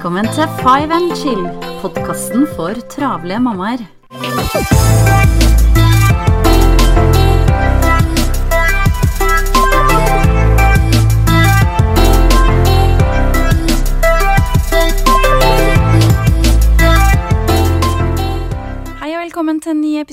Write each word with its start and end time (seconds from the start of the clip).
Velkommen 0.00 0.24
til 0.32 0.46
Five 0.62 0.94
and 0.96 1.10
Chill, 1.12 1.42
podkasten 1.82 2.46
for 2.56 2.72
travle 2.88 3.36
mammaer. 3.44 3.84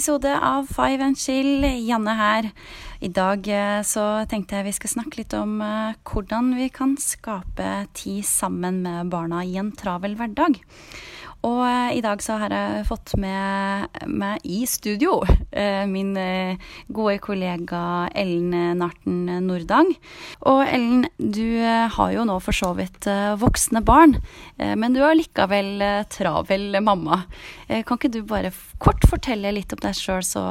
Episode 0.08 0.40
av 0.40 0.68
Five 0.72 1.04
and 1.04 1.18
Chill. 1.20 1.66
Janne 1.84 2.14
her. 2.16 2.46
I 3.04 3.10
dag 3.12 3.44
eh, 3.52 3.82
så 3.84 4.24
tenkte 4.32 4.56
jeg 4.56 4.70
vi 4.70 4.76
skal 4.78 4.92
snakke 4.94 5.20
litt 5.20 5.34
om 5.36 5.58
eh, 5.60 5.98
hvordan 6.08 6.54
vi 6.56 6.70
kan 6.72 6.94
skape 6.96 7.68
tid 7.92 8.24
sammen 8.24 8.80
med 8.86 9.12
barna 9.12 9.42
i 9.44 9.58
en 9.60 9.74
travel 9.76 10.16
hverdag. 10.16 10.62
Og 11.48 11.62
eh, 11.64 11.98
i 11.98 12.04
dag 12.04 12.22
så 12.24 12.38
har 12.42 12.54
jeg 12.54 12.86
fått 12.90 13.16
med 13.22 14.04
meg 14.12 14.44
i 14.44 14.66
studio 14.68 15.22
min 15.90 16.12
gode 16.94 17.16
kollega 17.24 17.80
Ellen 18.14 18.52
Narten 18.78 19.24
Nordang. 19.48 19.90
Og 20.46 20.62
Ellen, 20.68 21.08
du 21.18 21.64
har 21.64 22.12
jo 22.14 22.26
nå 22.28 22.36
for 22.44 22.54
så 22.54 22.74
vidt 22.78 23.08
voksne 23.42 23.82
barn, 23.82 24.18
men 24.60 24.94
du 24.94 25.02
er 25.02 25.18
likevel 25.18 25.82
travel 26.14 26.78
mamma. 26.84 27.24
Kan 27.66 27.98
ikke 27.98 28.14
du 28.14 28.22
bare 28.28 28.54
kort 28.84 29.08
fortelle 29.10 29.56
litt 29.56 29.74
om 29.74 29.82
deg 29.82 29.98
sjøl, 29.98 30.22
så 30.28 30.44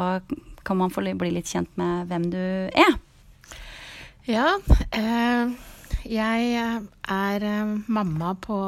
kan 0.66 0.80
man 0.80 0.90
få 0.90 1.04
bli 1.06 1.30
litt 1.30 1.52
kjent 1.52 1.70
med 1.78 2.10
hvem 2.10 2.30
du 2.32 2.42
er? 2.74 2.96
Ja. 4.26 4.56
Eh, 4.90 5.52
jeg 6.10 6.46
er 6.58 7.44
eh, 7.46 7.74
mamma 7.86 8.34
på 8.42 8.58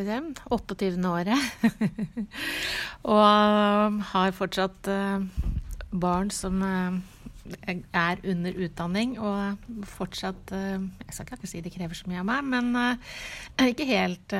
skal 0.00 0.22
vi 0.24 0.34
se 0.34 0.42
28. 0.50 1.08
året. 1.08 1.38
og 3.14 4.02
har 4.12 4.32
fortsatt 4.32 4.88
eh, 4.88 5.20
barn 5.90 6.30
som 6.30 6.62
eh, 6.62 7.00
er 7.92 8.20
under 8.24 8.56
utdanning, 8.64 9.18
og 9.18 9.58
fortsatt 9.88 10.52
eh, 10.52 10.78
Jeg 11.06 11.14
skal 11.14 11.38
ikke 11.38 11.50
si 11.50 11.60
det 11.60 11.72
krever 11.74 11.94
så 11.94 12.08
mye 12.08 12.22
av 12.22 12.28
meg, 12.28 12.44
men 12.44 13.68
ikke 13.68 13.88
helt, 13.88 14.34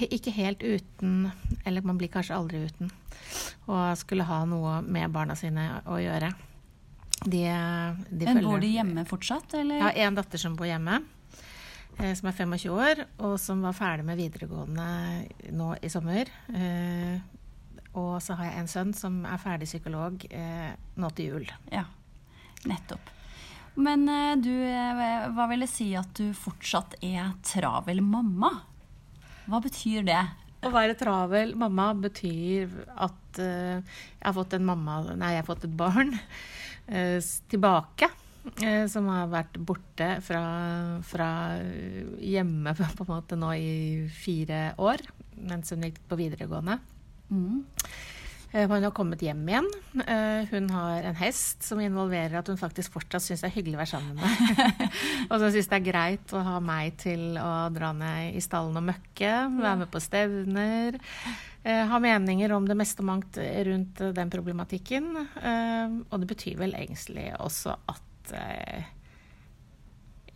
ikke 0.00 0.32
helt 0.36 0.62
uten 0.62 1.30
Eller 1.66 1.82
man 1.82 1.98
blir 1.98 2.12
kanskje 2.12 2.36
aldri 2.36 2.66
uten 2.68 2.92
og 3.66 3.98
skulle 3.98 4.24
ha 4.24 4.44
noe 4.46 4.78
med 4.86 5.10
barna 5.10 5.34
sine 5.36 5.80
å 5.90 5.96
gjøre. 5.98 6.28
De, 7.26 7.40
de 7.42 8.28
Men 8.28 8.38
bor 8.44 8.60
de 8.62 8.68
hjemme 8.70 9.02
fortsatt, 9.08 9.56
eller? 9.58 9.80
Jeg 9.80 9.84
har 9.88 9.98
en 10.06 10.18
datter 10.20 10.38
som 10.40 10.54
bor 10.56 10.68
hjemme, 10.68 11.00
som 11.96 12.28
er 12.28 12.36
25 12.36 12.74
år, 12.76 13.00
og 13.24 13.38
som 13.40 13.62
var 13.64 13.76
ferdig 13.76 14.04
med 14.04 14.18
videregående 14.20 14.88
nå 15.56 15.72
i 15.80 15.90
sommer. 15.92 16.28
Eh, 16.52 17.16
og 17.96 18.16
så 18.20 18.36
har 18.36 18.50
jeg 18.50 18.60
en 18.60 18.70
sønn 18.70 18.94
som 18.96 19.22
er 19.24 19.40
ferdig 19.40 19.68
psykolog 19.70 20.26
eh, 20.28 20.72
nå 21.00 21.10
til 21.16 21.30
jul. 21.32 21.52
Ja, 21.72 21.86
nettopp. 22.68 23.12
Men 23.76 24.08
eh, 24.08 24.34
du, 24.40 24.52
eh, 24.52 25.28
hva 25.36 25.46
vil 25.50 25.64
det 25.64 25.70
si 25.72 25.90
at 25.96 26.12
du 26.18 26.30
fortsatt 26.36 26.98
er 27.04 27.32
travel 27.44 28.02
mamma? 28.04 28.52
Hva 29.46 29.60
betyr 29.64 30.04
det? 30.06 30.22
Å 30.66 30.72
være 30.72 30.96
travel 30.98 31.54
mamma 31.58 31.90
betyr 31.94 32.72
at 32.96 33.38
uh, 33.38 33.76
jeg 33.76 34.24
har 34.24 34.34
fått 34.34 34.56
en 34.56 34.64
mamma 34.66 34.96
Nei, 35.12 35.34
jeg 35.36 35.42
har 35.44 35.46
fått 35.46 35.66
et 35.68 35.76
barn 35.78 36.14
uh, 36.16 37.20
tilbake. 37.52 38.08
Uh, 38.62 38.84
som 38.90 39.08
har 39.10 39.30
vært 39.32 39.56
borte 39.58 40.10
fra, 40.24 40.42
fra, 41.06 41.30
hjemme 42.22 42.74
på 42.98 43.06
en 43.06 43.10
måte 43.10 43.38
nå 43.38 43.52
i 43.58 43.72
fire 44.12 44.68
år, 44.78 45.02
mens 45.36 45.74
hun 45.74 45.88
gikk 45.88 46.02
på 46.08 46.20
videregående. 46.20 46.78
Mm. 47.30 47.64
Eh, 48.56 48.68
hun 48.70 48.84
har 48.84 48.92
kommet 48.94 49.22
hjem 49.22 49.42
igjen. 49.48 49.66
Eh, 50.06 50.46
hun 50.50 50.70
har 50.70 51.04
en 51.08 51.18
hest 51.18 51.66
som 51.66 51.80
involverer 51.82 52.38
at 52.38 52.48
hun 52.48 52.58
faktisk 52.60 52.94
fortsatt 52.94 53.24
syns 53.24 53.42
det 53.42 53.50
er 53.50 53.56
hyggelig 53.56 53.76
å 53.76 53.82
være 53.82 53.90
sammen 53.90 54.20
med. 54.20 54.84
og 55.30 55.42
som 55.42 55.50
syns 55.50 55.68
det 55.72 55.76
er 55.80 55.88
greit 55.88 56.32
å 56.36 56.44
ha 56.46 56.60
meg 56.64 56.96
til 57.02 57.36
å 57.42 57.50
dra 57.74 57.92
ned 57.96 58.38
i 58.38 58.44
stallen 58.44 58.78
og 58.78 58.88
møkke, 58.92 59.34
være 59.58 59.76
med 59.82 59.92
på 59.92 60.02
stevner. 60.02 60.98
Eh, 61.66 61.82
ha 61.90 62.00
meninger 62.00 62.54
om 62.56 62.68
det 62.68 62.78
meste 62.78 63.04
og 63.04 63.10
mangt 63.10 63.40
rundt 63.68 64.04
den 64.16 64.32
problematikken. 64.32 65.12
Og 66.06 66.18
det 66.22 66.30
betyr 66.30 66.60
vel 66.62 66.76
egentlig 66.78 67.32
også 67.42 67.74
at 67.90 68.04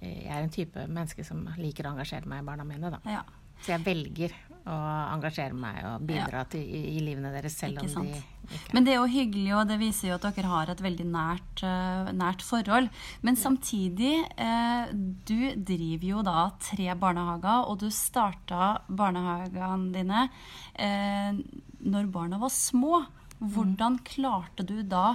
jeg 0.00 0.30
er 0.30 0.40
en 0.40 0.52
type 0.52 0.86
menneske 0.88 1.24
som 1.26 1.42
liker 1.60 1.88
å 1.88 1.94
engasjere 1.94 2.28
meg 2.30 2.42
i 2.42 2.46
barna 2.46 2.64
mine. 2.64 2.92
Da. 2.92 3.00
Ja. 3.08 3.24
Så 3.60 3.74
jeg 3.74 3.84
velger 3.84 4.36
å 4.70 4.76
engasjere 5.14 5.56
meg 5.56 5.78
og 5.88 6.04
bidra 6.08 6.42
ja. 6.42 6.48
til, 6.52 6.62
i, 6.64 6.80
i, 6.94 7.00
livene 7.04 7.32
deres 7.32 7.56
selv 7.58 7.80
om 7.80 7.88
de 8.06 8.20
ikke 8.20 8.74
Men 8.74 8.86
det 8.86 8.92
er 8.92 8.98
jo 8.98 9.08
hyggelig, 9.10 9.52
og 9.56 9.68
det 9.70 9.78
viser 9.80 10.10
jo 10.10 10.16
at 10.18 10.26
dere 10.26 10.52
har 10.52 10.72
et 10.72 10.82
veldig 10.84 11.06
nært, 11.08 11.62
uh, 11.64 12.10
nært 12.16 12.44
forhold. 12.44 12.90
Men 13.26 13.38
samtidig, 13.40 14.14
uh, 14.36 14.90
du 14.92 15.52
driver 15.56 16.06
jo 16.10 16.24
da 16.26 16.48
tre 16.60 16.90
barnehager, 16.98 17.68
og 17.70 17.80
du 17.82 17.88
starta 17.94 18.72
barnehagene 18.88 19.92
dine 19.96 20.26
uh, 20.28 21.40
når 21.80 22.12
barna 22.12 22.40
var 22.42 22.52
små. 22.54 23.04
Hvordan 23.40 24.02
klarte 24.04 24.66
du 24.68 24.82
da 24.84 25.14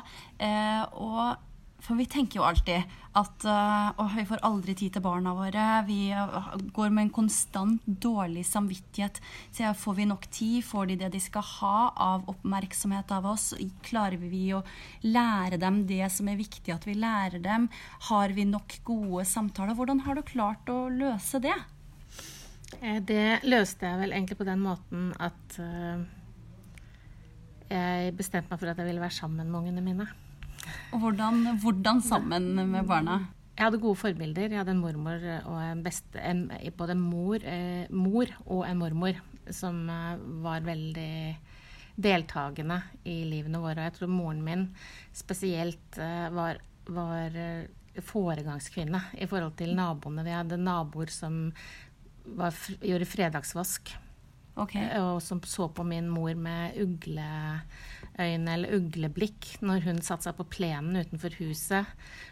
å 0.98 1.10
for 1.84 2.00
vi 2.00 2.06
tenker 2.10 2.40
jo 2.40 2.46
alltid 2.48 2.86
at 3.16 3.46
uh, 3.48 4.16
vi 4.16 4.26
får 4.28 4.42
aldri 4.48 4.74
tid 4.78 4.96
til 4.96 5.04
barna 5.06 5.36
våre. 5.38 5.66
Vi 5.88 6.10
uh, 6.16 6.56
går 6.74 6.90
med 6.90 7.06
en 7.06 7.14
konstant 7.14 7.84
dårlig 7.86 8.46
samvittighet. 8.48 9.22
Så 9.54 9.74
får 9.78 9.98
vi 10.00 10.08
nok 10.10 10.26
tid? 10.34 10.64
Får 10.66 10.90
de 10.90 10.98
det 11.04 11.12
de 11.14 11.22
skal 11.22 11.46
ha 11.60 11.78
av 12.08 12.26
oppmerksomhet 12.32 13.14
av 13.16 13.30
oss? 13.36 13.52
Klarer 13.86 14.18
vi 14.20 14.48
å 14.56 14.64
lære 15.06 15.62
dem 15.62 15.84
det 15.90 16.10
som 16.16 16.32
er 16.32 16.42
viktig 16.42 16.74
at 16.74 16.88
vi 16.90 16.98
lærer 16.98 17.44
dem? 17.44 17.70
Har 18.10 18.34
vi 18.36 18.48
nok 18.50 18.80
gode 18.88 19.28
samtaler? 19.30 19.78
Hvordan 19.78 20.04
har 20.08 20.18
du 20.18 20.26
klart 20.26 20.72
å 20.72 20.88
løse 20.90 21.44
det? 21.44 21.56
Eh, 22.82 23.00
det 23.00 23.46
løste 23.46 23.92
jeg 23.92 24.02
vel 24.02 24.16
egentlig 24.16 24.42
på 24.42 24.48
den 24.48 24.64
måten 24.64 25.12
at 25.22 25.60
jeg 27.66 28.14
bestemte 28.18 28.52
meg 28.52 28.62
for 28.62 28.70
at 28.70 28.78
jeg 28.80 28.90
ville 28.90 29.02
være 29.02 29.22
sammen 29.22 29.50
med 29.50 29.64
ungene 29.64 29.86
mine. 29.86 30.14
Og 30.94 31.02
hvordan, 31.04 31.58
hvordan 31.62 32.02
sammen 32.02 32.54
med 32.72 32.88
barna? 32.88 33.22
Jeg 33.56 33.70
hadde 33.70 33.80
gode 33.80 33.96
forbilder. 33.96 34.50
Jeg 34.50 34.60
hadde 34.60 34.74
en 34.76 34.84
mormor 34.84 35.22
og 35.48 35.60
en 35.64 35.84
beste, 35.84 36.20
en, 36.20 36.50
både 36.76 36.96
mor, 37.00 37.40
eh, 37.40 37.88
mor, 37.90 38.32
og 38.46 38.66
en 38.68 38.82
mormor 38.82 39.22
som 39.54 39.86
eh, 39.90 40.18
var 40.44 40.66
veldig 40.66 41.16
deltakende 41.96 42.82
i 43.08 43.22
livene 43.30 43.62
våre. 43.64 43.80
Og 43.80 43.88
jeg 43.88 43.96
tror 44.00 44.12
moren 44.12 44.44
min 44.44 44.68
spesielt 45.16 46.00
eh, 46.02 46.28
var, 46.36 46.60
var 46.92 47.38
eh, 47.40 48.02
foregangskvinne 48.04 49.02
i 49.24 49.28
forhold 49.32 49.56
til 49.60 49.76
naboene. 49.78 50.26
Vi 50.28 50.36
hadde 50.36 50.60
naboer 50.60 51.14
som 51.14 51.46
var, 52.26 52.56
gjorde 52.82 53.08
fredagsvask. 53.08 53.96
Okay. 54.56 54.88
Og 55.04 55.20
som 55.24 55.42
så 55.44 55.68
på 55.68 55.84
min 55.84 56.08
mor 56.12 56.36
med 56.40 56.78
ugle 56.80 57.28
øyne 58.20 58.54
eller 58.56 58.76
ugleblikk 58.78 59.56
når 59.66 59.88
hun 59.90 60.02
satte 60.06 60.30
seg 60.30 60.38
på 60.38 60.48
plenen 60.58 61.02
utenfor 61.02 61.36
huset 61.42 61.90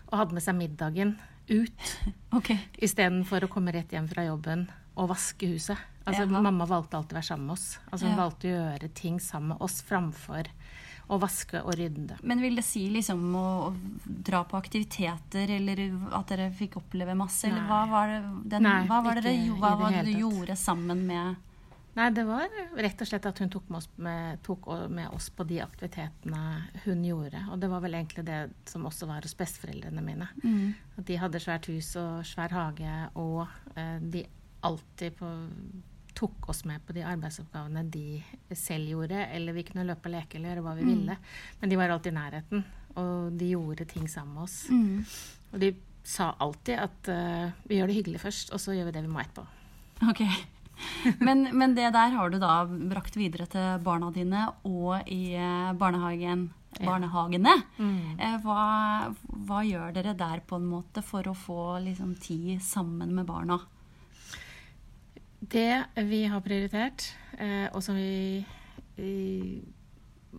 og 0.10 0.20
hadde 0.22 0.38
med 0.38 0.46
seg 0.46 0.60
middagen 0.60 1.18
ut. 1.52 1.90
Okay. 2.34 2.58
Istedenfor 2.82 3.46
å 3.46 3.48
komme 3.52 3.70
rett 3.76 3.92
hjem 3.94 4.08
fra 4.10 4.24
jobben 4.26 4.64
og 4.98 5.12
vaske 5.12 5.52
huset. 5.52 5.78
Altså, 6.04 6.26
mamma 6.26 6.66
valgte 6.66 6.98
alltid 6.98 7.14
å 7.14 7.20
være 7.20 7.28
sammen 7.28 7.46
med 7.46 7.54
oss. 7.54 7.68
Altså, 7.92 8.08
hun 8.08 8.16
ja. 8.16 8.20
valgte 8.20 8.48
å 8.48 8.54
gjøre 8.56 8.90
ting 8.98 9.20
sammen 9.22 9.54
med 9.54 9.62
oss 9.62 9.76
framfor 9.86 10.50
å 11.14 11.20
vaske 11.22 11.62
og 11.62 11.76
rydde. 11.78 12.18
Men 12.26 12.42
vil 12.42 12.58
det 12.58 12.66
si 12.66 12.88
liksom 12.92 13.22
å 13.38 13.48
dra 14.04 14.44
på 14.50 14.58
aktiviteter, 14.58 15.54
eller 15.60 15.84
at 16.16 16.34
dere 16.34 16.50
fikk 16.58 16.80
oppleve 16.82 17.16
masse? 17.20 17.48
Nei. 17.48 17.54
Eller 17.54 17.70
hva 17.70 17.82
var 17.92 18.12
det, 18.12 18.20
den, 18.56 18.68
Nei, 18.68 18.78
hva 18.90 19.02
var 19.06 19.22
det, 19.22 19.34
hva 19.60 19.74
var 19.80 19.98
det 19.98 20.06
du 20.10 20.14
gjorde 20.24 20.58
sammen 20.60 21.06
med 21.10 21.36
Nei, 21.94 22.08
det 22.10 22.24
var 22.26 22.50
rett 22.74 23.02
og 23.04 23.08
slett 23.08 23.26
at 23.30 23.40
hun 23.44 23.52
tok 23.54 23.68
med, 23.70 23.78
oss, 23.78 23.90
med, 24.02 24.40
tok 24.46 24.66
med, 24.90 25.12
oss, 25.14 25.28
på 25.30 25.46
de 25.46 25.60
aktivitetene 25.62 26.42
hun 26.88 27.04
gjorde. 27.06 27.44
Og 27.54 27.60
det 27.62 27.70
var 27.70 27.84
vel 27.84 27.98
egentlig 28.00 28.26
det 28.26 28.40
som 28.70 28.88
også 28.90 29.08
var 29.10 29.26
hos 29.26 29.36
besteforeldrene 29.38 30.02
mine. 30.02 30.30
Mm. 30.42 30.74
At 30.98 31.06
de 31.10 31.20
hadde 31.22 31.42
svært 31.44 31.70
hus 31.70 31.92
og 32.02 32.24
svær 32.26 32.56
hage, 32.56 32.96
og 33.22 33.44
eh, 33.78 34.00
de 34.02 34.24
alltid 34.66 35.20
på, 35.20 35.30
tok 36.18 36.50
oss 36.50 36.64
med 36.66 36.82
på 36.88 36.96
de 36.98 37.06
arbeidsoppgavene 37.06 37.86
de 37.94 38.56
selv 38.58 38.90
gjorde. 38.90 39.28
Eller 39.30 39.54
vi 39.54 39.66
kunne 39.68 39.86
løpe 39.86 40.10
og 40.10 40.16
leke 40.16 40.40
eller 40.40 40.54
gjøre 40.56 40.66
hva 40.66 40.76
vi 40.80 40.88
mm. 40.88 40.92
ville. 40.96 41.20
Men 41.62 41.74
de 41.74 41.80
var 41.84 41.94
alltid 41.94 42.16
i 42.16 42.18
nærheten, 42.18 42.66
og 43.04 43.38
de 43.38 43.54
gjorde 43.54 43.90
ting 43.94 44.10
sammen 44.10 44.40
med 44.40 44.48
oss. 44.48 44.64
Mm. 44.74 45.06
Og 45.54 45.62
de 45.62 45.76
sa 46.04 46.34
alltid 46.42 46.82
at 46.82 47.14
eh, 47.14 47.54
vi 47.70 47.78
gjør 47.78 47.94
det 47.94 48.02
hyggelig 48.02 48.26
først, 48.26 48.50
og 48.50 48.66
så 48.66 48.74
gjør 48.74 48.90
vi 48.90 48.98
det 48.98 49.06
vi 49.06 49.14
må 49.14 49.22
etterpå. 49.22 49.46
Okay. 50.10 50.42
men, 51.26 51.48
men, 51.52 51.76
det 51.78 51.92
der 51.96 52.16
har 52.16 52.32
du 52.32 52.40
da 52.42 52.64
brakt 52.66 53.18
videre 53.20 53.48
til 53.52 53.84
barna 53.84 54.10
dine 54.14 54.48
og 54.68 55.10
i 55.12 55.36
eh, 55.38 55.74
barnehagen, 55.80 56.48
barnehagene. 56.80 57.56
Mm. 57.78 58.18
Eh, 58.18 58.40
hva, 58.44 58.64
hva, 59.48 59.62
gjør 59.68 59.94
dere 59.96 60.16
der 60.18 60.44
på 60.48 60.60
en 60.60 60.68
måte 60.70 61.04
for 61.06 61.28
å 61.30 61.38
få 61.38 61.78
liksom, 61.86 62.16
tid 62.22 62.58
sammen 62.64 63.14
med 63.16 63.30
barna? 63.30 63.60
Det 65.44 65.84
vi 66.08 66.24
har 66.32 66.44
prioritert, 66.44 67.12
eh, 67.38 67.68
og 67.74 67.84
som 67.84 67.98
vi 68.00 68.44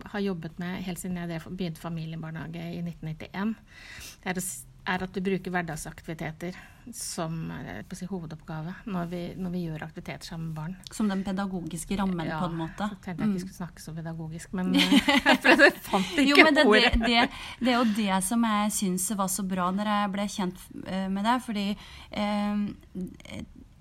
har 0.02 0.20
jobbet 0.20 0.58
med 0.58 0.82
helt 0.86 0.98
siden 0.98 1.18
jeg 1.20 1.42
begynte 1.44 1.82
familiebarnehage 1.82 2.62
i 2.72 2.80
1991, 2.82 3.54
det 4.22 4.32
er, 4.32 4.40
er 4.84 5.04
at 5.06 5.14
du 5.16 5.20
bruker 5.24 5.52
hverdagsaktiviteter 5.52 6.56
som 6.92 7.36
si, 7.96 8.06
hovedoppgave 8.10 8.74
når 8.92 9.06
vi, 9.08 9.20
når 9.40 9.52
vi, 9.54 9.62
gjør 9.68 9.86
aktiviteter 9.86 10.28
sammen 10.28 10.50
med 10.50 10.58
barn. 10.58 10.74
Som 10.92 11.08
den 11.08 11.22
pedagogiske 11.24 11.96
rammen, 11.96 12.26
ja, 12.28 12.40
på 12.42 12.50
en 12.50 12.58
måte? 12.58 12.88
Ja, 12.90 12.98
tenkte 12.98 13.24
jeg 13.24 13.30
ikke 13.30 13.30
mm. 13.30 13.44
skulle 13.46 13.60
snakke 13.60 13.84
så 13.84 13.94
pedagogisk, 13.96 14.52
men 14.58 14.74
jeg 14.78 15.72
fant 15.86 16.12
ikke 16.12 16.28
jo, 16.28 16.36
men 16.44 16.58
det, 16.58 16.66
det, 16.68 16.92
det, 17.06 17.24
det, 17.62 17.72
er 17.72 17.78
jo 17.78 17.88
det 17.96 18.20
som 18.28 18.44
jeg 18.50 18.76
syns 18.76 19.08
var 19.16 19.32
så 19.32 19.46
bra 19.48 19.70
når 19.72 19.92
jeg 19.94 20.12
ble 20.18 20.28
kjent 20.36 20.68
eh, 20.84 21.08
med 21.12 21.24
deg, 21.24 21.42
fordi 21.46 21.66
eh, 21.72 22.68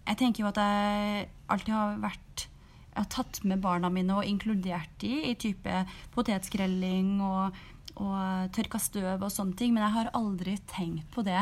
jeg 0.04 0.20
tenker 0.20 0.46
jo 0.46 0.52
at 0.54 0.64
jeg 0.64 1.30
alltid 1.52 1.76
har 1.76 2.02
vært 2.04 2.50
jeg 2.94 3.02
har 3.02 3.10
tatt 3.10 3.40
med 3.50 3.58
barna 3.58 3.90
mine 3.90 4.20
og 4.20 4.28
inkludert 4.30 4.92
de 5.02 5.16
i 5.32 5.34
type 5.42 5.80
potetskrelling 6.14 7.16
og, 7.26 7.56
og 8.02 8.52
tørka 8.56 8.82
støv 8.82 9.22
og 9.22 9.32
sånne 9.32 9.58
ting, 9.60 9.74
men 9.76 9.86
jeg 9.86 9.98
har 9.98 10.12
aldri 10.18 10.58
tenkt 10.70 11.10
på 11.14 11.26
det 11.26 11.40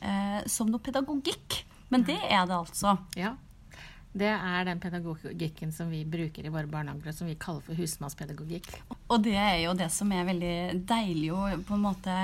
eh, 0.00 0.40
som 0.50 0.70
noe 0.70 0.82
pedagogikk. 0.82 1.62
Men 1.92 2.06
det 2.06 2.18
er 2.26 2.46
det 2.48 2.56
altså. 2.56 2.96
Ja. 3.18 3.36
Det 4.16 4.30
er 4.32 4.64
den 4.64 4.78
pedagogikken 4.80 5.72
som 5.76 5.90
vi 5.92 6.00
bruker 6.08 6.46
i 6.46 6.52
våre 6.52 6.68
barnehager, 6.70 7.12
som 7.12 7.28
vi 7.28 7.36
kaller 7.36 7.60
for 7.66 7.76
husmannspedagogikk. 7.76 8.70
Og 9.12 9.20
det 9.26 9.34
er 9.36 9.58
jo 9.66 9.74
det 9.76 9.90
som 9.92 10.12
er 10.14 10.24
veldig 10.24 10.86
deilig 10.88 11.28
og 11.36 11.66
på 11.68 11.76
en 11.76 11.84
måte 11.84 12.14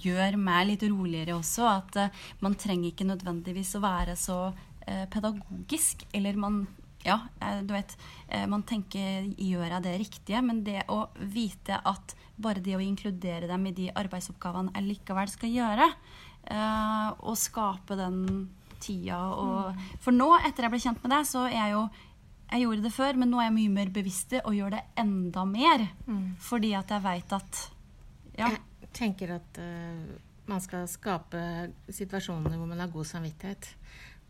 gjør 0.00 0.38
meg 0.40 0.70
litt 0.70 0.86
roligere 0.88 1.36
også. 1.36 1.68
At 1.68 2.00
uh, 2.00 2.24
man 2.40 2.56
trenger 2.56 2.88
ikke 2.88 3.08
nødvendigvis 3.10 3.74
å 3.76 3.84
være 3.84 4.16
så 4.16 4.38
uh, 4.48 5.04
pedagogisk. 5.12 6.06
Eller 6.16 6.40
man 6.40 6.62
ja, 7.06 7.20
eh, 7.40 7.62
du 7.62 7.72
vet, 7.74 7.96
eh, 8.28 8.46
man 8.50 8.64
tenker 8.66 9.28
gjør 9.38 9.70
jeg 9.70 9.84
det 9.84 9.94
riktige? 10.02 10.42
Men 10.42 10.64
det 10.66 10.82
å 10.92 11.04
vite 11.32 11.78
at 11.78 12.16
bare 12.36 12.62
det 12.64 12.76
å 12.76 12.82
inkludere 12.82 13.48
dem 13.48 13.68
i 13.70 13.74
de 13.76 13.88
arbeidsoppgavene 13.94 14.74
jeg 14.74 14.88
likevel 14.90 15.30
skal 15.30 15.54
gjøre, 15.54 15.86
eh, 16.50 17.08
og 17.22 17.38
skape 17.38 17.98
den 17.98 18.20
tida 18.82 19.22
og 19.32 19.72
mm. 19.72 19.86
For 20.04 20.12
nå, 20.12 20.28
etter 20.44 20.66
jeg 20.66 20.74
ble 20.74 20.82
kjent 20.82 21.00
med 21.04 21.14
deg, 21.14 21.24
så 21.28 21.46
er 21.48 21.56
jeg 21.56 21.76
jo 21.76 21.86
jeg 22.46 22.62
gjorde 22.62 22.84
det 22.84 22.92
før, 22.94 23.16
men 23.18 23.32
nå 23.32 23.40
er 23.40 23.48
jeg 23.48 23.56
mye 23.56 23.72
mer 23.74 23.88
bevisst 23.90 24.36
og 24.38 24.52
gjør 24.54 24.76
det 24.76 24.82
enda 25.02 25.42
mer. 25.48 25.82
Mm. 26.06 26.36
Fordi 26.38 26.76
at 26.78 26.92
jeg 26.94 27.02
veit 27.02 27.32
at 27.34 27.62
Ja. 28.36 28.50
Jeg 28.52 28.92
tenker 28.92 29.32
at 29.34 29.58
uh, 29.58 30.14
man 30.46 30.62
skal 30.62 30.86
skape 30.88 31.40
situasjoner 31.90 32.54
hvor 32.54 32.68
man 32.70 32.80
har 32.80 32.92
god 32.92 33.08
samvittighet. 33.08 33.66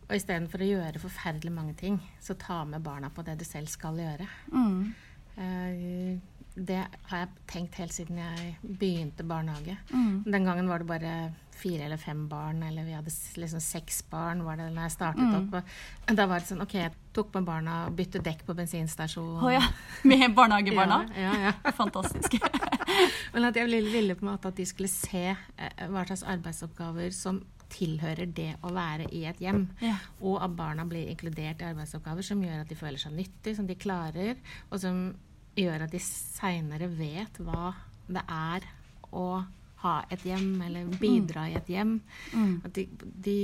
Og 0.07 0.15
istedenfor 0.15 0.63
å 0.63 0.71
gjøre 0.71 1.03
forferdelig 1.03 1.53
mange 1.53 1.75
ting, 1.79 1.99
så 2.23 2.37
ta 2.39 2.63
med 2.69 2.85
barna 2.85 3.11
på 3.11 3.25
det 3.27 3.39
du 3.41 3.45
selv 3.47 3.71
skal 3.73 3.99
gjøre. 3.99 4.29
Mm. 4.53 4.81
Uh, 5.37 6.37
det 6.57 6.79
har 7.11 7.19
jeg 7.21 7.33
tenkt 7.51 7.75
helt 7.77 7.93
siden 7.93 8.21
jeg 8.23 8.53
begynte 8.63 9.27
barnehage. 9.29 9.75
Mm. 9.91 10.23
Den 10.25 10.47
gangen 10.49 10.71
var 10.71 10.81
det 10.81 10.89
bare 10.89 11.17
fire 11.57 11.85
eller 11.85 12.01
fem 12.01 12.23
barn, 12.29 12.63
eller 12.63 12.85
vi 12.85 12.95
hadde 12.97 13.13
liksom 13.37 13.61
seks 13.61 14.03
barn 14.11 14.43
var 14.45 14.57
det 14.61 14.71
når 14.73 14.87
jeg 14.87 14.95
startet 14.95 15.25
mm. 15.25 15.37
opp. 15.37 15.75
Da 16.17 16.27
var 16.29 16.41
det 16.41 16.49
sånn 16.49 16.65
OK, 16.65 16.77
jeg 16.79 16.95
tok 17.17 17.35
med 17.37 17.49
barna 17.49 17.77
og 17.89 17.97
byttet 17.99 18.25
dekk 18.25 18.47
på 18.49 18.57
bensinstasjonen. 18.57 19.43
Oh, 19.45 19.53
ja. 19.53 19.63
Med 20.09 20.33
barnehagebarna? 20.37 21.03
ja, 21.27 21.35
ja, 21.43 21.53
ja. 21.53 21.73
Fantastisk. 21.81 22.39
Men 23.35 23.51
at 23.51 23.61
jeg 23.61 23.69
ville 23.69 24.17
på 24.17 24.25
en 24.25 24.33
måte 24.33 24.53
at 24.53 24.57
de 24.57 24.69
skulle 24.69 24.93
se 24.93 25.27
eh, 25.35 25.87
hva 25.93 26.07
slags 26.09 26.25
arbeidsoppgaver 26.25 27.13
som 27.13 27.43
tilhører 27.73 28.31
det 28.37 28.53
å 28.65 28.73
være 28.75 29.09
i 29.15 29.25
et 29.29 29.41
hjem. 29.43 29.67
Ja. 29.83 29.97
Og 30.23 30.39
at 30.45 30.55
barna 30.59 30.87
blir 30.89 31.11
inkludert 31.11 31.63
i 31.63 31.69
arbeidsoppgaver 31.69 32.27
som 32.27 32.43
gjør 32.45 32.63
at 32.63 32.71
de 32.71 32.79
føler 32.79 33.01
seg 33.03 33.17
nyttig, 33.17 33.57
som 33.59 33.69
de 33.69 33.79
klarer, 33.79 34.41
og 34.71 34.81
som 34.83 35.05
gjør 35.57 35.87
at 35.87 35.95
de 35.95 36.01
seinere 36.03 36.89
vet 36.93 37.41
hva 37.43 37.73
det 38.07 38.23
er 38.23 38.67
å 39.17 39.29
ha 39.83 39.95
et 40.13 40.23
hjem, 40.25 40.61
eller 40.67 40.89
bidra 41.01 41.45
mm. 41.47 41.51
i 41.51 41.57
et 41.59 41.71
hjem. 41.71 41.95
Mm. 42.33 42.53
At 42.65 42.77
de, 42.77 42.87
de, 43.27 43.39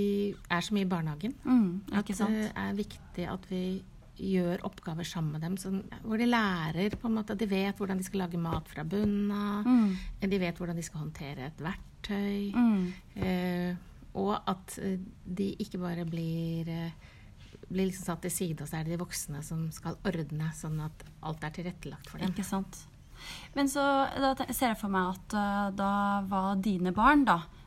er 0.49 0.65
så 0.65 0.77
mye 0.77 0.87
i 0.87 0.91
barnehagen. 0.91 1.35
Mm, 1.45 1.97
at 1.99 2.13
det 2.13 2.45
er 2.49 2.79
viktig 2.79 3.27
at 3.29 3.49
vi 3.51 3.65
gjør 4.23 4.65
oppgaver 4.69 5.07
sammen 5.09 5.37
med 5.37 5.45
dem, 5.45 5.57
så, 5.59 5.73
hvor 6.05 6.21
de 6.21 6.29
lærer 6.29 6.95
på 7.01 7.09
en 7.09 7.17
måte, 7.17 7.37
De 7.39 7.49
vet 7.49 7.79
hvordan 7.79 7.99
de 7.99 8.07
skal 8.07 8.25
lage 8.27 8.41
mat 8.41 8.69
fra 8.69 8.85
bunnen 8.85 9.31
av. 9.33 9.67
Mm. 9.67 10.29
De 10.31 10.43
vet 10.43 10.59
hvordan 10.59 10.79
de 10.79 10.85
skal 10.87 11.05
håndtere 11.05 11.49
et 11.49 11.65
verktøy. 11.65 12.53
Mm. 12.55 12.85
Eh, 13.17 13.73
og 14.19 14.35
at 14.37 14.77
eh, 14.83 15.01
de 15.25 15.49
ikke 15.63 15.81
bare 15.81 16.05
blir, 16.09 16.69
eh, 16.69 17.13
blir 17.69 17.89
liksom 17.89 18.11
satt 18.11 18.25
til 18.27 18.35
side, 18.35 18.61
og 18.63 18.69
så 18.69 18.79
er 18.79 18.87
det 18.87 18.97
de 18.97 19.03
voksne 19.03 19.43
som 19.47 19.67
skal 19.75 19.99
ordne, 20.09 20.51
sånn 20.57 20.81
at 20.85 21.07
alt 21.23 21.45
er 21.47 21.55
tilrettelagt 21.57 22.13
for 22.13 22.21
dem. 22.21 22.33
Ikke 22.33 22.47
sant. 22.47 22.85
Men 23.55 23.71
så 23.71 23.83
da 24.19 24.35
ser 24.51 24.73
jeg 24.73 24.81
for 24.81 24.91
meg 24.91 25.13
at 25.13 25.35
uh, 25.39 25.67
da 25.79 25.93
var 26.27 26.57
dine 26.59 26.91
barn, 26.97 27.23
da 27.29 27.39
Eh, 27.39 27.62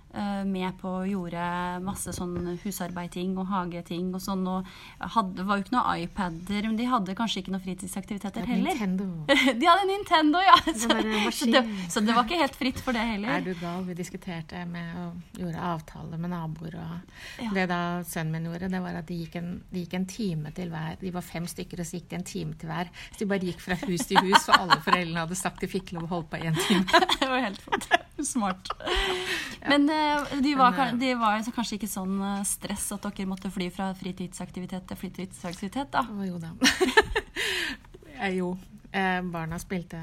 med 0.45 0.77
på 0.79 0.91
og 1.01 1.09
gjorde 1.09 1.45
masse 1.83 2.13
sånn 2.15 2.55
husarbeidting 2.63 3.35
og 3.41 3.49
hageting 3.49 4.13
og 4.15 4.21
sånn. 4.23 4.45
Og 4.47 4.69
hadde, 5.15 5.45
var 5.47 5.59
jo 5.59 5.65
ikke 5.65 5.75
noen 5.75 6.05
iPader, 6.05 6.69
men 6.69 6.79
de 6.79 6.87
hadde 6.89 7.15
kanskje 7.17 7.43
ikke 7.43 7.53
noen 7.53 7.63
fritidsaktiviteter 7.65 8.47
heller. 8.47 8.75
Nintendo. 8.75 9.07
de 9.59 9.69
hadde 9.69 9.87
Nintendo, 9.89 10.41
ja! 10.43 10.57
Så, 10.65 10.89
så, 11.39 11.49
det, 11.51 11.63
så, 11.89 12.03
det, 12.05 12.15
var 12.15 12.23
ikke 12.25 12.41
helt 12.41 12.59
fritt 12.59 12.81
for 12.83 12.95
det 12.95 13.03
heller. 13.05 13.37
Er 13.37 13.45
du 13.45 13.53
gal? 13.59 13.83
Vi 13.87 13.97
diskuterte 13.97 14.63
med 14.69 14.95
og 15.01 15.39
gjorde 15.41 15.67
avtaler 15.71 16.21
med 16.21 16.33
naboer. 16.33 16.79
Og 16.79 17.43
ja. 17.43 17.51
det 17.57 17.67
da 17.71 17.81
sønnen 18.07 18.37
min 18.37 18.49
gjorde, 18.49 18.71
det 18.71 18.81
var 18.83 18.99
at 19.01 19.09
de 19.09 19.19
gikk, 19.23 19.39
en, 19.41 19.51
de 19.71 19.85
gikk 19.85 19.97
en 19.99 20.09
time 20.09 20.53
til 20.55 20.71
hver. 20.73 20.99
De 21.01 21.13
var 21.15 21.25
fem 21.25 21.47
stykker, 21.49 21.81
og 21.81 21.89
så 21.89 21.99
gikk 21.99 22.09
de 22.11 22.19
en 22.19 22.27
time 22.27 22.57
til 22.59 22.71
hver. 22.71 22.91
Så 23.11 23.23
de 23.23 23.29
bare 23.31 23.51
gikk 23.51 23.63
fra 23.63 23.79
hus 23.85 24.07
til 24.09 24.21
hus, 24.23 24.47
for 24.47 24.57
alle 24.57 24.79
foreldrene 24.85 25.25
hadde 25.25 25.39
sagt 25.39 25.63
de 25.63 25.71
fikk 25.71 25.95
lov 25.95 26.07
å 26.07 26.13
holde 26.15 26.31
på 26.31 26.41
i 26.41 26.49
en 26.51 26.59
time. 26.67 27.03
det 27.19 27.29
var 27.31 27.47
helt 27.49 27.63
smart. 28.23 28.71
Men 29.67 29.89
Eh, 29.89 30.41
de 30.41 30.55
var, 30.55 30.91
de 30.99 31.13
var 31.15 31.43
kanskje 31.55 31.79
ikke 31.79 31.89
sånn 31.89 32.15
eh, 32.23 32.41
stress 32.47 32.87
at 32.95 33.05
dere 33.05 33.27
måtte 33.29 33.51
fly 33.53 33.69
fra 33.73 33.91
fritidsaktivitet 33.97 34.87
til 34.89 34.99
fritidsaktivitet, 34.99 35.91
da? 35.93 36.05
Oh, 36.11 36.23
jo 36.25 36.39
da. 36.41 36.53
jo. 38.39 38.55
Eh, 38.95 39.19
barna 39.27 39.59
spilte 39.59 39.99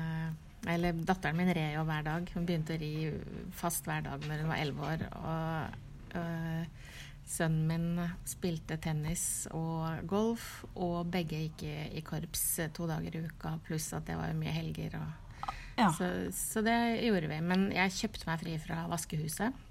Eller 0.69 0.93
datteren 0.93 1.39
min 1.39 1.51
red 1.51 1.75
jo 1.75 1.83
hver 1.89 2.05
dag. 2.07 2.29
Hun 2.35 2.47
begynte 2.47 2.77
å 2.77 2.81
ri 2.81 3.11
fast 3.59 3.89
hver 3.89 4.05
dag 4.07 4.23
når 4.29 4.45
hun 4.45 4.53
var 4.53 4.61
elleve 4.63 4.91
år. 4.93 5.07
Og 5.19 6.21
øh, 6.21 6.93
sønnen 7.27 7.65
min 7.67 8.13
spilte 8.29 8.77
tennis 8.83 9.49
og 9.57 10.05
golf, 10.07 10.63
og 10.77 11.11
begge 11.11 11.41
gikk 11.47 11.65
i, 11.67 11.75
i 11.99 12.05
korps 12.07 12.45
to 12.77 12.87
dager 12.91 13.19
i 13.19 13.25
uka, 13.27 13.57
pluss 13.67 13.89
at 13.97 14.07
det 14.07 14.19
var 14.21 14.37
mye 14.39 14.55
helger. 14.55 15.01
Og, 15.01 15.32
ja. 15.77 15.89
så, 15.97 16.09
så, 16.37 16.63
det 16.65 16.79
gjorde 17.07 17.31
vi. 17.31 17.39
Men 17.45 17.69
jeg 17.75 17.97
kjøpte 18.01 18.29
meg 18.29 18.43
fri 18.43 18.57
fra 18.63 18.85
vaskehuset. 18.91 19.63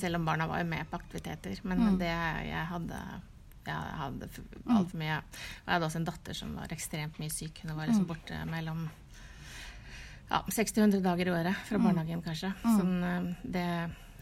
Selv 0.00 0.18
om 0.18 0.24
barna 0.26 0.48
var 0.50 0.62
jo 0.62 0.70
med 0.70 0.88
på 0.90 0.98
aktiviteter. 0.98 1.60
Men 1.64 1.84
mm. 1.84 2.00
det 2.00 2.10
jeg 2.12 2.64
hadde 2.72 3.02
jeg 3.62 3.98
hadde 4.00 4.26
mm. 4.26 4.72
altfor 4.74 4.98
mye. 4.98 5.20
Og 5.22 5.68
jeg 5.68 5.74
hadde 5.76 5.86
også 5.86 6.00
en 6.00 6.08
datter 6.08 6.34
som 6.34 6.56
var 6.58 6.72
ekstremt 6.74 7.20
mye 7.22 7.30
syk. 7.30 7.62
Hun 7.62 7.76
var 7.76 7.86
liksom 7.86 8.08
mm. 8.08 8.10
borte 8.10 8.40
mellom 8.50 8.80
ja, 10.32 10.40
60-100 10.48 11.02
dager 11.04 11.28
i 11.28 11.34
året 11.34 11.66
fra 11.68 11.78
mm. 11.78 11.86
barnehagen, 11.86 12.24
kanskje. 12.24 12.50
Sånn, 12.64 13.36
det 13.44 13.68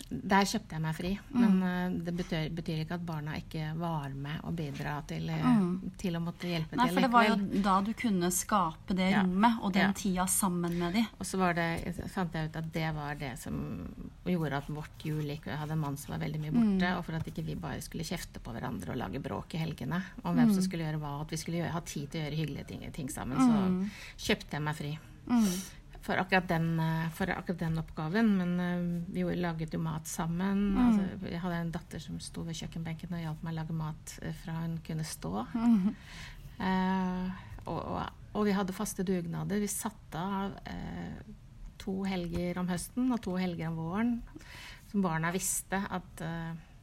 der 0.08 0.46
kjøpte 0.48 0.76
jeg 0.76 0.82
meg 0.82 0.96
fri. 0.96 1.10
Mm. 1.30 1.40
Men 1.40 1.56
mm. 1.60 1.98
det 2.06 2.14
betyr, 2.18 2.48
betyr, 2.54 2.82
ikke 2.84 2.96
at 2.98 3.04
barna 3.06 3.36
ikke 3.38 3.70
var 3.78 4.14
med 4.14 4.40
og 4.48 4.56
bidra 4.58 4.96
til, 5.08 5.28
eh, 5.30 5.46
mm. 5.46 5.96
til 6.00 6.18
å 6.18 6.22
måtte 6.24 6.50
hjelpe 6.50 6.78
Nei, 6.78 6.88
til. 6.88 6.96
For 6.96 7.06
det 7.06 7.12
var 7.14 7.28
jo 7.28 7.62
da 7.66 7.76
du 7.86 7.92
kunne 7.98 8.30
skape 8.34 8.96
det 8.98 9.10
ja. 9.12 9.24
rommet 9.24 9.60
og 9.62 9.74
den 9.76 9.88
ja. 9.88 9.96
tida 9.96 10.26
sammen 10.30 10.76
med 10.80 10.98
dem. 10.98 11.08
Og 11.18 11.28
så 11.28 11.52
det, 11.56 11.68
fant 12.12 12.36
jeg 12.36 12.50
ut 12.50 12.60
at 12.62 12.70
det 12.74 12.86
var 12.96 13.20
det 13.20 13.32
som 13.40 13.60
gjorde 14.26 14.62
at 14.62 14.70
vårt 14.70 15.06
jul 15.06 15.22
gikk. 15.24 15.50
Jeg 15.50 15.62
hadde 15.62 15.76
en 15.76 15.84
mann 15.84 15.98
som 16.00 16.14
var 16.14 16.24
veldig 16.24 16.42
mye 16.42 16.54
borte. 16.54 16.86
Mm. 16.86 16.98
Og 16.98 17.04
for 17.06 17.18
at 17.20 17.32
ikke 17.32 17.46
vi 17.46 17.58
bare 17.60 17.84
skulle 17.84 18.06
kjefte 18.06 18.42
på 18.42 18.54
hverandre 18.54 18.94
og 18.94 19.00
lage 19.00 19.22
bråk 19.22 19.56
i 19.56 19.62
helgene 19.62 20.02
om 20.24 20.34
hvem 20.34 20.50
som 20.52 20.62
mm. 20.62 20.68
skulle 20.68 20.88
gjøre 20.88 21.02
hva, 21.02 21.16
at 21.24 21.34
vi 21.34 21.40
skulle 21.40 21.62
gjøre, 21.62 21.74
ha 21.76 21.84
tid 21.86 22.10
til 22.10 22.22
å 22.22 22.24
gjøre 22.26 22.40
hyggelige 22.40 22.70
ting, 22.70 22.86
ting 22.94 23.12
sammen, 23.12 23.38
så 23.38 23.66
mm. 23.66 23.84
kjøpte 24.28 24.58
jeg 24.58 24.66
meg 24.66 24.80
fri. 24.80 24.96
Mm 26.00 26.06
for 26.10 26.16
akkurat 26.16 26.48
den, 26.48 26.80
eh, 26.80 27.10
for 27.10 27.30
akkurat 27.30 27.58
den 27.58 27.78
oppgaven. 27.78 28.36
Men 28.36 28.60
uh, 28.60 29.02
vi 29.14 29.36
laget 29.36 29.74
jo 29.74 29.80
mat 29.80 30.06
sammen. 30.06 30.62
Mm. 30.74 30.86
Altså, 30.86 31.28
jeg 31.28 31.40
hadde 31.40 31.60
en 31.60 31.74
datter 31.74 32.02
som 32.02 32.20
sto 32.20 32.44
ved 32.46 32.56
kjøkkenbenken 32.56 33.12
og 33.16 33.24
hjalp 33.24 33.44
meg 33.44 33.54
å 33.54 33.58
lage 33.60 33.76
mat 33.76 34.14
eh, 34.22 34.32
fra 34.44 34.56
hun 34.62 34.78
kunne 34.86 35.04
stå. 35.04 35.44
Mm. 35.54 35.92
Uh, 36.60 37.28
og, 37.66 37.78
og, 37.78 38.00
og, 38.32 38.42
vi 38.48 38.56
hadde 38.56 38.76
faste 38.76 39.04
dugnader. 39.06 39.60
Vi 39.60 39.68
satte 39.70 40.24
av 40.40 40.56
uh, 40.56 41.20
to 41.80 42.00
helger 42.08 42.60
om 42.60 42.68
høsten 42.68 43.12
og 43.12 43.22
to 43.24 43.36
helger 43.40 43.70
om 43.70 43.78
våren. 43.80 44.18
Som 44.90 45.04
barna 45.04 45.30
visste 45.32 45.78
at 45.86 46.24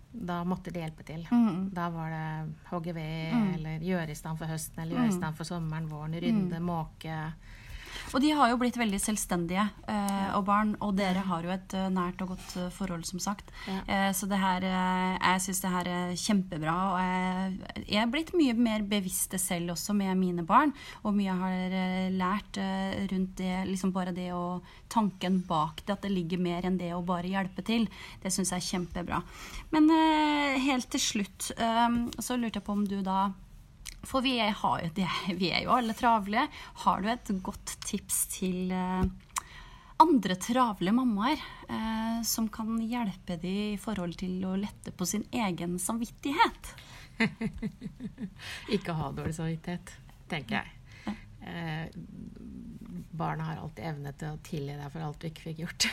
da 0.07 0.37
måtte 0.47 0.71
de 0.71 0.79
hjelpe 0.79 1.03
til. 1.05 1.25
Mm. 1.27 1.67
Da 1.75 1.89
var 1.91 2.13
det 2.13 2.93
ved, 2.95 3.33
mm. 3.33 3.49
eller 3.57 3.83
gjøre 3.83 4.13
i 4.13 4.17
stand 4.17 4.39
for 4.39 4.49
høsten, 4.49 4.79
eller 4.79 4.95
gjøre 4.95 5.09
i 5.09 5.11
mm. 5.11 5.17
stand 5.17 5.37
for 5.37 5.49
sommeren, 5.49 5.89
våren, 5.91 6.15
rydde, 6.23 6.61
måke. 6.63 7.17
Og 8.13 8.23
de 8.23 8.31
har 8.37 8.51
jo 8.51 8.57
blitt 8.61 8.77
veldig 8.79 8.99
selvstendige. 9.01 9.65
Eh, 9.91 10.29
og 10.37 10.45
barn. 10.47 10.75
Og 10.83 10.95
dere 10.97 11.23
har 11.27 11.45
jo 11.45 11.51
et 11.53 11.75
eh, 11.75 11.89
nært 11.93 12.21
og 12.23 12.33
godt 12.35 12.55
eh, 12.59 12.69
forhold, 12.73 13.05
som 13.07 13.21
sagt. 13.23 13.51
Ja. 13.67 13.79
Eh, 13.83 14.09
så 14.15 14.29
det 14.29 14.39
her, 14.41 14.63
eh, 14.67 15.17
jeg 15.17 15.43
syns 15.45 15.63
det 15.63 15.73
her 15.73 15.89
er 15.91 16.13
kjempebra. 16.21 16.75
Og 16.91 16.97
jeg, 17.03 17.85
jeg 17.85 18.01
er 18.03 18.11
blitt 18.13 18.33
mye 18.37 18.55
mer 18.57 18.85
bevisst 18.87 19.35
det 19.35 19.41
selv 19.43 19.75
også 19.75 19.95
med 19.97 20.15
mine 20.19 20.45
barn. 20.47 20.73
Og 21.03 21.15
mye 21.17 21.27
jeg 21.27 21.41
har 21.41 22.13
lært 22.15 22.57
rundt 23.11 23.33
det, 23.41 23.55
liksom 23.67 23.91
bare 23.91 24.13
det 24.15 24.29
og 24.31 24.63
tanken 24.87 25.41
bak 25.47 25.81
det, 25.83 25.97
at 25.97 26.05
det 26.05 26.13
ligger 26.13 26.39
mer 26.39 26.67
enn 26.67 26.77
det 26.79 26.93
å 26.95 27.03
bare 27.05 27.27
hjelpe 27.27 27.65
til. 27.67 27.89
Det 28.23 28.31
syns 28.31 28.53
jeg 28.53 28.63
er 28.63 28.69
kjempebra. 28.69 29.19
Men 29.75 29.91
eh, 29.91 30.55
helt 30.69 30.87
til 30.93 31.03
slutt 31.03 31.51
så 31.51 32.37
lurte 32.39 32.61
jeg 32.61 32.65
på 32.65 32.75
om 32.75 32.85
du 32.87 33.01
da 33.03 33.27
for 34.07 34.23
vi 34.23 34.37
er, 34.39 34.51
har, 34.55 34.81
jo- 34.85 35.37
vi 35.39 35.49
er 35.51 35.63
jo 35.65 35.73
alle 35.75 35.93
travle. 35.97 36.47
Har 36.83 37.01
du 37.03 37.09
et 37.11 37.31
godt 37.43 37.73
tips 37.83 38.19
til 38.37 38.71
eh, 38.71 39.03
andre 39.99 40.35
travle 40.39 40.93
mammaer 40.95 41.41
eh, 41.69 42.19
som 42.27 42.47
kan 42.53 42.77
hjelpe 42.83 43.39
de 43.41 43.55
i 43.73 43.79
forhold 43.81 44.15
til 44.21 44.39
å 44.47 44.55
lette 44.59 44.93
på 44.95 45.07
sin 45.09 45.25
egen 45.35 45.75
samvittighet? 45.81 46.73
Ikke 48.75 48.93
ha 48.97 49.11
dårlig 49.15 49.35
samvittighet, 49.37 49.93
tenker 50.31 50.61
jeg. 50.61 50.73
Eh, 51.47 51.85
barna 53.17 53.47
har 53.47 53.61
alltid 53.61 53.85
evne 53.89 54.13
til 54.17 54.33
å 54.33 54.39
tilgi 54.45 54.75
deg 54.77 54.91
for 54.93 55.05
alt 55.05 55.19
du 55.21 55.27
ikke 55.29 55.45
fikk 55.47 55.61
gjort. 55.63 55.87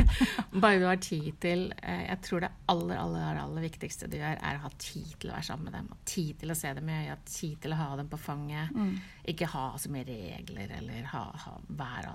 Bare 0.62 0.80
du 0.82 0.86
har 0.88 1.00
tid 1.02 1.30
til 1.42 1.64
eh, 1.80 2.04
Jeg 2.08 2.20
tror 2.26 2.44
det 2.44 2.50
aller, 2.72 2.98
aller, 3.00 3.40
aller 3.42 3.66
viktigste 3.66 4.08
du 4.10 4.18
gjør, 4.18 4.38
er 4.38 4.58
å 4.58 4.64
ha 4.66 4.72
tid 4.76 5.14
til 5.22 5.32
å 5.32 5.36
være 5.36 5.48
sammen 5.48 5.70
med 5.70 5.76
dem. 5.78 5.88
Ha 5.94 6.10
tid 6.10 6.42
til 6.42 6.54
å 6.54 6.58
se 6.58 6.74
dem 6.78 6.90
i 6.90 6.98
øya, 7.04 7.16
tid 7.30 7.56
til 7.64 7.74
å 7.74 7.80
ha 7.80 7.88
dem 8.00 8.10
på 8.12 8.20
fanget. 8.20 8.76
Ikke 9.30 9.48
ha 9.54 9.64
så 9.80 9.90
mye 9.94 10.06
regler 10.08 10.76
eller 10.78 11.08
ha, 11.14 11.24
ha 11.46 11.56
hver, 11.80 12.10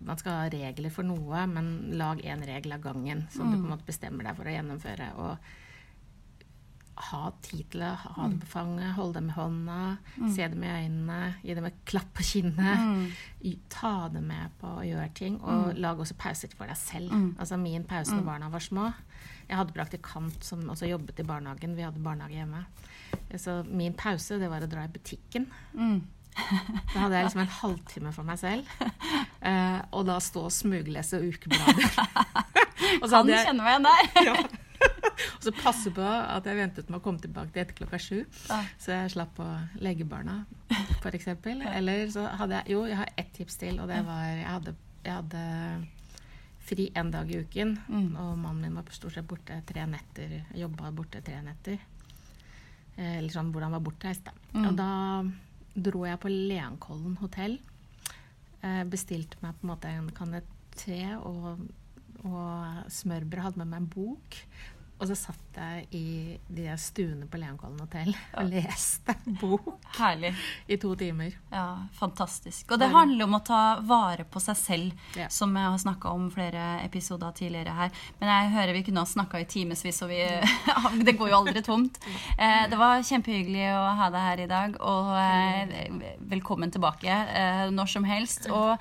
Man 0.00 0.22
skal 0.22 0.40
ha 0.40 0.48
regler 0.52 0.94
for 0.94 1.06
noe, 1.06 1.44
men 1.50 1.70
lag 2.00 2.22
én 2.24 2.42
regel 2.46 2.78
av 2.78 2.84
gangen 2.86 3.26
som 3.34 3.50
du 3.50 3.58
på 3.58 3.64
en 3.64 3.72
måte 3.74 3.88
bestemmer 3.88 4.26
deg 4.28 4.38
for 4.38 4.48
å 4.48 4.56
gjennomføre. 4.56 5.12
og 5.20 5.54
ha 7.10 7.30
tid 7.44 7.64
til 7.72 7.82
å 7.86 7.90
ha 8.02 8.14
dem 8.28 8.38
på 8.42 8.48
fanget, 8.50 8.94
holde 8.96 9.18
dem 9.20 9.28
i 9.30 9.34
hånda, 9.36 9.76
se 10.34 10.48
dem 10.52 10.64
i 10.66 10.70
øynene, 10.72 11.18
gi 11.44 11.54
dem 11.58 11.68
et 11.68 11.76
klapp 11.88 12.08
på 12.16 12.24
kinnet. 12.26 12.82
Mm. 12.82 13.56
Ta 13.72 13.92
dem 14.14 14.26
med 14.30 14.50
på 14.60 14.72
å 14.80 14.84
gjøre 14.86 15.08
ting, 15.18 15.36
og 15.42 15.76
lag 15.78 16.00
også 16.02 16.16
pauser 16.18 16.52
for 16.56 16.66
deg 16.70 16.78
selv. 16.80 17.14
Altså 17.38 17.58
min 17.60 17.84
pause 17.88 18.14
når 18.16 18.26
barna 18.26 18.48
var 18.52 18.64
små 18.64 18.88
Jeg 19.48 19.56
hadde 19.60 19.76
praktikant 19.76 20.42
som 20.44 20.64
også 20.72 20.88
jobbet 20.90 21.20
i 21.22 21.26
barnehagen. 21.28 21.76
Vi 21.78 21.84
hadde 21.86 22.02
barnehage 22.02 22.34
hjemme. 22.40 22.64
Så 23.38 23.60
min 23.70 23.94
pause, 23.94 24.38
det 24.42 24.48
var 24.50 24.64
å 24.66 24.70
dra 24.70 24.84
i 24.88 24.90
butikken. 24.90 25.46
Da 26.36 26.98
hadde 27.00 27.14
jeg 27.16 27.24
liksom 27.28 27.40
en 27.44 27.54
halvtime 27.62 28.10
for 28.12 28.26
meg 28.28 28.38
selv. 28.42 28.66
Eh, 29.46 29.78
og 29.94 30.02
da 30.08 30.18
stå 30.20 30.42
og 30.48 30.52
smuglese 30.52 31.20
ukeblader. 31.22 31.86
og 33.00 33.06
så 33.08 33.20
Kan 33.22 33.30
jeg- 33.30 33.46
kjenne 33.46 33.62
meg 33.62 33.76
igjen 33.76 33.86
der. 33.86 34.24
ja. 34.26 34.34
Og 35.36 35.42
så 35.46 35.52
passe 35.56 35.90
på 35.96 36.04
at 36.04 36.44
jeg 36.48 36.58
ventet 36.58 36.90
med 36.90 36.98
å 37.00 37.04
komme 37.04 37.22
tilbake 37.22 37.52
til 37.54 37.62
etter 37.62 37.76
klokka 37.78 37.98
sju. 38.02 38.18
Ja. 38.50 38.58
Så 38.82 38.92
jeg 38.92 39.12
slapp 39.14 39.38
å 39.40 39.46
legge 39.80 40.04
barna, 40.08 40.42
f.eks. 41.00 41.28
Eller 41.72 42.10
så 42.12 42.26
hadde 42.36 42.58
jeg 42.62 42.74
Jo, 42.74 42.82
jeg 42.90 42.98
har 43.00 43.12
ett 43.16 43.32
tips 43.36 43.56
til, 43.62 43.80
og 43.80 43.88
det 43.88 44.02
var 44.06 44.24
Jeg 44.28 44.48
hadde, 44.50 44.74
jeg 45.06 45.14
hadde 45.14 45.44
fri 46.66 46.88
én 46.98 47.12
dag 47.14 47.28
i 47.30 47.38
uken, 47.46 47.76
og 48.18 48.32
mannen 48.42 48.64
min 48.66 48.74
var 48.74 48.88
stort 48.90 49.14
sett 49.14 49.28
borte 49.30 49.60
tre 49.68 49.84
netter. 49.86 50.40
Jobba 50.58 50.90
borte 50.90 51.20
tre 51.22 51.38
netter. 51.46 51.78
Eh, 52.96 53.18
Eller 53.20 53.30
sånn 53.30 53.52
hvor 53.54 53.62
han 53.62 53.74
var 53.76 53.84
bortreist, 53.86 54.24
da. 54.26 54.32
Og 54.66 54.74
da 54.76 54.88
dro 55.76 56.04
jeg 56.08 56.18
på 56.22 56.32
Leankollen 56.32 57.16
hotell. 57.20 57.58
Eh, 58.64 58.82
Bestilte 58.90 59.38
meg 59.44 59.54
på 59.60 59.66
en 59.66 59.70
måte 59.74 59.92
en 59.94 60.10
kanne 60.16 60.40
te 60.74 60.98
og, 61.20 61.60
og 62.24 62.90
smørbrød. 62.90 63.44
Hadde 63.46 63.62
med 63.62 63.70
meg 63.70 63.84
en 63.84 63.90
bok. 63.94 64.40
Og 64.96 65.04
så 65.10 65.16
satt 65.18 65.58
jeg 65.60 65.82
i 65.96 66.04
de 66.48 66.62
der 66.64 66.78
stuene 66.80 67.26
på 67.28 67.36
Leankollen 67.40 67.80
hotell 67.82 68.14
og 68.40 68.46
leste 68.48 69.12
bok 69.40 69.66
Herlig. 69.98 70.30
i 70.72 70.78
to 70.80 70.94
timer. 70.96 71.34
Ja, 71.52 71.66
fantastisk. 71.98 72.70
Og 72.72 72.80
det 72.80 72.88
handler 72.94 73.26
om 73.26 73.36
å 73.36 73.42
ta 73.44 73.58
vare 73.84 74.24
på 74.24 74.40
seg 74.40 74.56
selv, 74.56 75.02
Ja. 75.16 75.28
som 75.32 75.52
jeg 75.56 75.68
har 75.68 75.76
snakka 75.82 76.12
om 76.16 76.30
flere 76.32 76.64
episoder 76.84 77.32
tidligere 77.36 77.74
her. 77.76 77.92
Men 78.20 78.32
jeg 78.32 78.52
hører 78.56 78.72
vi 78.78 78.82
kunne 78.88 79.04
ha 79.04 79.10
snakka 79.10 79.40
i 79.44 79.48
timevis, 79.52 80.00
og 80.04 80.08
vi, 80.12 80.22
det 81.08 81.16
går 81.20 81.28
jo 81.32 81.38
aldri 81.42 81.62
tomt. 81.66 82.00
Eh, 82.38 82.64
det 82.72 82.80
var 82.80 83.04
kjempehyggelig 83.04 83.66
å 83.76 83.84
ha 84.00 84.08
deg 84.16 84.26
her 84.30 84.44
i 84.46 84.50
dag, 84.52 84.80
og 84.80 85.12
eh, 85.20 86.16
velkommen 86.32 86.72
tilbake 86.72 87.12
eh, 87.36 87.66
når 87.72 87.92
som 87.98 88.08
helst. 88.08 88.48
Og 88.48 88.76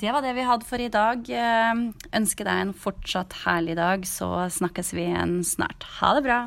det 0.00 0.12
var 0.14 0.24
det 0.24 0.32
vi 0.36 0.46
hadde 0.46 0.68
for 0.68 0.80
i 0.80 0.90
dag. 0.92 1.28
Eh, 1.28 1.82
ønsker 2.16 2.48
deg 2.48 2.64
en 2.64 2.74
fortsatt 2.76 3.42
herlig 3.44 3.76
dag, 3.80 4.06
så 4.08 4.48
snakkes 4.52 4.94
vi 4.96 5.08
igjen 5.10 5.40
snart. 5.46 5.88
Ha 6.00 6.14
det 6.16 6.26
bra. 6.28 6.42